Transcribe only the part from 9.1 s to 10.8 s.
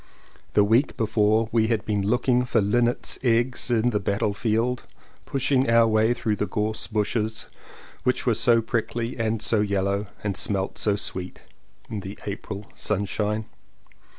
and so yellow, and smelt